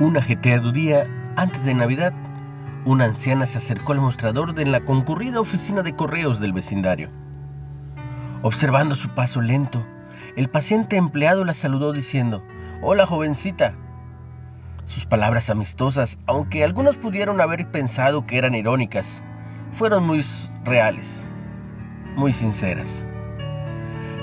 [0.00, 2.12] Un ajetreado día antes de Navidad,
[2.84, 7.10] una anciana se acercó al mostrador de la concurrida oficina de correos del vecindario.
[8.42, 9.84] Observando su paso lento,
[10.36, 12.44] el paciente empleado la saludó diciendo,
[12.80, 13.74] Hola jovencita.
[14.84, 19.24] Sus palabras amistosas, aunque algunos pudieron haber pensado que eran irónicas,
[19.72, 20.24] fueron muy
[20.64, 21.26] reales,
[22.14, 23.08] muy sinceras.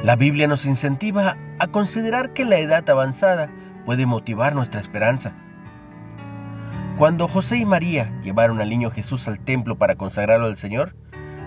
[0.03, 3.49] La Biblia nos incentiva a considerar que la edad avanzada
[3.85, 5.33] puede motivar nuestra esperanza.
[6.97, 10.95] Cuando José y María llevaron al niño Jesús al templo para consagrarlo al Señor,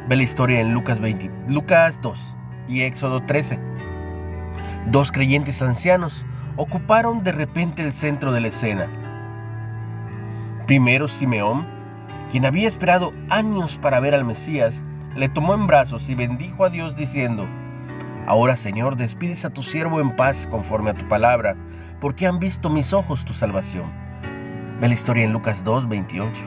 [0.06, 2.36] ve la historia en Lucas, 20, Lucas 2
[2.68, 3.58] y Éxodo 13.
[4.90, 6.26] Dos creyentes ancianos
[6.56, 8.88] ocuparon de repente el centro de la escena.
[10.66, 11.66] Primero Simeón,
[12.30, 14.84] quien había esperado años para ver al Mesías,
[15.16, 17.48] le tomó en brazos y bendijo a Dios diciendo,
[18.26, 21.56] Ahora Señor, despides a tu siervo en paz conforme a tu palabra,
[22.02, 24.07] porque han visto mis ojos tu salvación.
[24.80, 26.40] Ve la historia en Lucas 2, 28.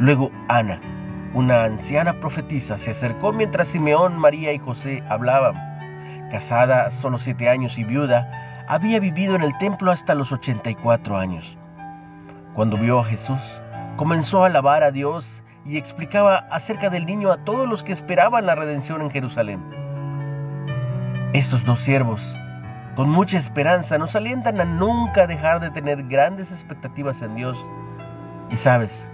[0.00, 0.80] Luego Ana,
[1.34, 5.54] una anciana profetisa, se acercó mientras Simeón, María y José hablaban.
[6.32, 11.56] Casada solo siete años y viuda, había vivido en el templo hasta los 84 años.
[12.54, 13.62] Cuando vio a Jesús,
[13.96, 18.46] comenzó a alabar a Dios y explicaba acerca del niño a todos los que esperaban
[18.46, 19.62] la redención en Jerusalén.
[21.34, 22.36] Estos dos siervos,
[22.98, 27.56] con mucha esperanza, nos alientan a nunca dejar de tener grandes expectativas en Dios.
[28.50, 29.12] Y sabes,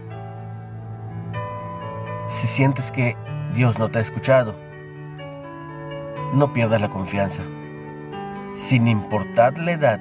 [2.26, 3.14] si sientes que
[3.52, 4.54] Dios no te ha escuchado,
[6.32, 7.42] no pierdas la confianza.
[8.54, 10.00] Sin importar la edad,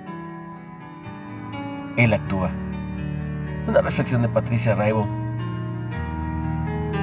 [1.97, 2.51] Él actúa.
[3.67, 5.05] Una reflexión de Patricia Raibo.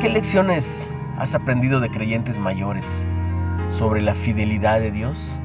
[0.00, 3.06] ¿Qué lecciones has aprendido de creyentes mayores?
[3.68, 5.40] sobre la fidelidad de Dios?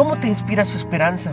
[0.00, 1.32] ¿Cómo te inspira su esperanza?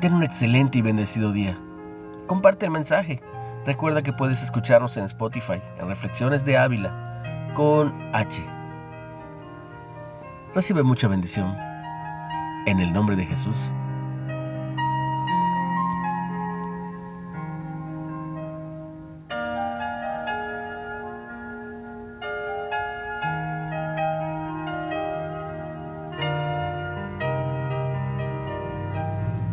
[0.00, 1.56] Ten un excelente y bendecido día.
[2.26, 3.22] Comparte el mensaje.
[3.64, 8.42] Recuerda que puedes escucharnos en Spotify, en Reflexiones de Ávila, con H.
[10.56, 11.56] Recibe mucha bendición.
[12.66, 13.72] En el nombre de Jesús.